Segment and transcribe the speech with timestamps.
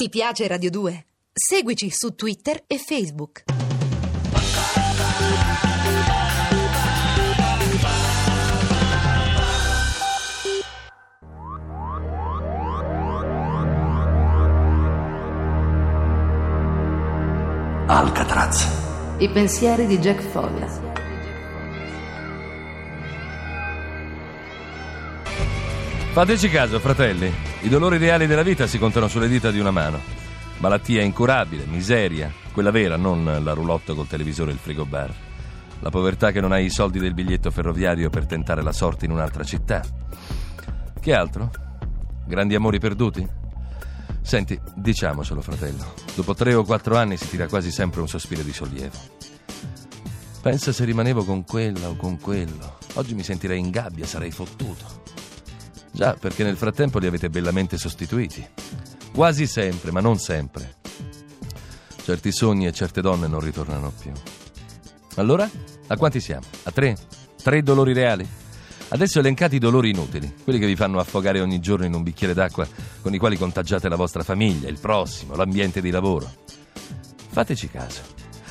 [0.00, 1.06] Ti piace Radio 2?
[1.32, 3.42] Seguici su Twitter e Facebook.
[17.88, 19.16] Alcatraz.
[19.18, 20.68] I pensieri di Jack Foglia.
[26.12, 27.47] Fateci caso, fratelli.
[27.60, 29.98] I dolori reali della vita si contano sulle dita di una mano.
[30.58, 35.12] Malattia incurabile, miseria, quella vera, non la roulotte col televisore e il frigobar.
[35.80, 39.10] La povertà che non hai i soldi del biglietto ferroviario per tentare la sorte in
[39.10, 39.82] un'altra città.
[41.00, 41.50] Che altro?
[42.26, 43.26] Grandi amori perduti?
[44.22, 45.94] Senti, diciamocelo, fratello.
[46.14, 48.98] Dopo tre o quattro anni si tira quasi sempre un sospiro di sollievo.
[50.42, 52.78] Pensa se rimanevo con quella o con quello.
[52.94, 55.02] Oggi mi sentirei in gabbia, sarei fottuto.
[55.98, 58.46] Già, perché nel frattempo li avete bellamente sostituiti.
[59.12, 60.76] Quasi sempre, ma non sempre.
[62.04, 64.12] Certi sogni e certe donne non ritornano più.
[65.16, 65.50] Allora,
[65.88, 66.44] a quanti siamo?
[66.62, 66.96] A tre?
[67.42, 68.24] Tre dolori reali?
[68.90, 72.32] Adesso elencate i dolori inutili, quelli che vi fanno affogare ogni giorno in un bicchiere
[72.32, 72.64] d'acqua
[73.02, 76.32] con i quali contagiate la vostra famiglia, il prossimo, l'ambiente di lavoro.
[77.30, 78.02] Fateci caso.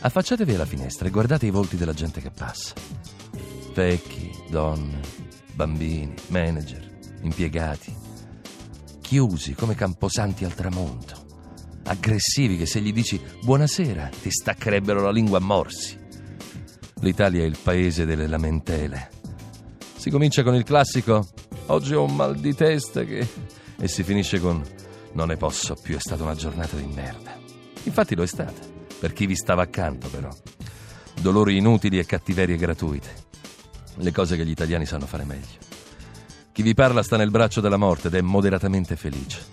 [0.00, 2.72] Affacciatevi alla finestra e guardate i volti della gente che passa.
[3.74, 5.00] Vecchi, donne,
[5.52, 6.92] bambini, manager,
[7.24, 7.94] impiegati,
[9.00, 11.26] chiusi come camposanti al tramonto,
[11.84, 15.98] aggressivi che se gli dici buonasera ti staccherebbero la lingua a morsi.
[17.00, 19.10] L'Italia è il paese delle lamentele.
[19.96, 21.26] Si comincia con il classico
[21.66, 23.26] oggi ho un mal di testa che...
[23.78, 24.62] e si finisce con
[25.12, 27.36] non ne posso più, è stata una giornata di merda.
[27.84, 28.60] Infatti lo è stata,
[28.98, 30.30] per chi vi stava accanto però.
[31.20, 33.22] Dolori inutili e cattiverie gratuite.
[33.96, 35.63] Le cose che gli italiani sanno fare meglio.
[36.54, 39.44] Chi vi parla sta nel braccio della morte ed è moderatamente felice.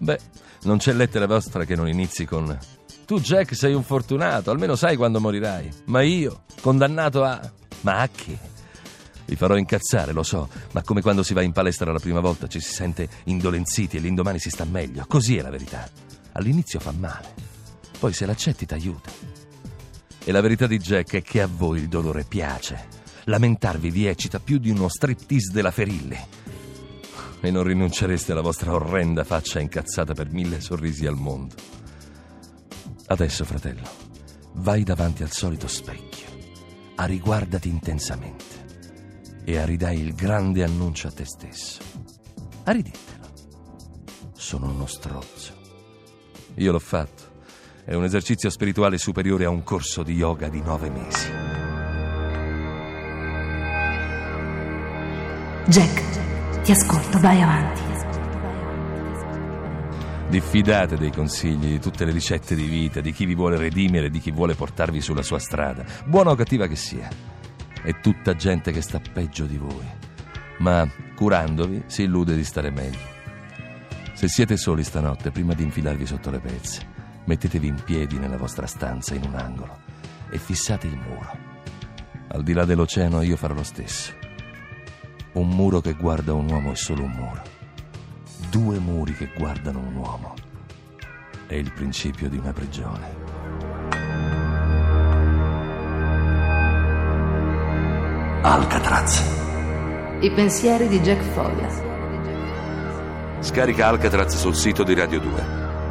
[0.00, 0.18] Beh,
[0.64, 2.58] non c'è lettera vostra che non inizi con
[3.06, 5.70] Tu Jack sei un fortunato, almeno sai quando morirai.
[5.86, 7.40] Ma io, condannato a...
[7.80, 8.38] Ma a che?
[9.24, 12.48] Vi farò incazzare, lo so, ma come quando si va in palestra la prima volta
[12.48, 15.06] ci si sente indolenziti e l'indomani si sta meglio.
[15.08, 15.88] Così è la verità.
[16.32, 17.32] All'inizio fa male,
[17.98, 19.10] poi se l'accetti t'aiuta.
[20.22, 22.93] E la verità di Jack è che a voi il dolore piace.
[23.24, 26.18] Lamentarvi vi eccita più di uno striptease della Ferilli.
[27.40, 31.54] E non rinuncereste alla vostra orrenda faccia incazzata per mille sorrisi al mondo.
[33.06, 33.88] Adesso, fratello,
[34.54, 36.28] vai davanti al solito specchio,
[36.96, 38.62] ariguardati intensamente
[39.44, 41.80] e aridai il grande annuncio a te stesso.
[42.64, 43.32] Ariditelo.
[44.34, 45.52] Sono uno strozzo.
[46.56, 47.32] Io l'ho fatto.
[47.84, 51.43] È un esercizio spirituale superiore a un corso di yoga di nove mesi.
[55.66, 57.80] Jack, ti ascolto, vai avanti.
[60.28, 64.18] Diffidate dei consigli, di tutte le ricette di vita, di chi vi vuole redimere, di
[64.18, 67.08] chi vuole portarvi sulla sua strada, buona o cattiva che sia.
[67.82, 69.86] È tutta gente che sta peggio di voi,
[70.58, 70.86] ma
[71.16, 73.12] curandovi si illude di stare meglio.
[74.12, 76.86] Se siete soli stanotte, prima di infilarvi sotto le pezze,
[77.24, 79.78] mettetevi in piedi nella vostra stanza in un angolo
[80.28, 81.38] e fissate il muro.
[82.28, 84.23] Al di là dell'oceano io farò lo stesso.
[85.34, 87.42] Un muro che guarda un uomo è solo un muro.
[88.50, 90.34] Due muri che guardano un uomo
[91.48, 93.22] è il principio di una prigione.
[98.42, 99.24] Alcatraz.
[100.20, 101.68] I pensieri di Jack Foglia.
[103.40, 105.44] Scarica Alcatraz sul sito di Radio 2.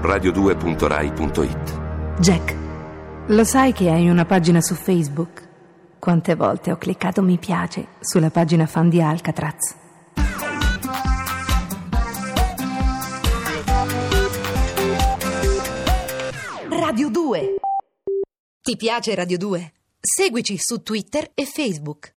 [0.03, 1.81] radio2.rai.it.
[2.19, 2.55] Jack,
[3.27, 5.51] lo sai che hai una pagina su Facebook?
[6.03, 9.73] Quante volte ho cliccato mi piace sulla pagina fan di Alcatraz?
[16.67, 17.55] Radio 2.
[18.61, 19.73] Ti piace Radio 2?
[20.01, 22.11] Seguici su Twitter e Facebook.